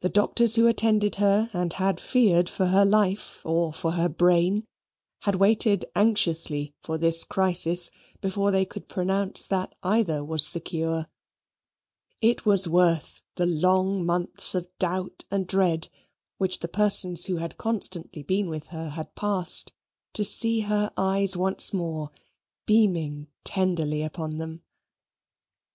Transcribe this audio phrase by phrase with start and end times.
[0.00, 4.64] The doctors who attended her, and had feared for her life or for her brain,
[5.24, 7.90] had waited anxiously for this crisis
[8.22, 11.06] before they could pronounce that either was secure.
[12.22, 15.88] It was worth the long months of doubt and dread
[16.38, 19.74] which the persons who had constantly been with her had passed,
[20.14, 22.10] to see her eyes once more
[22.64, 24.62] beaming tenderly upon them.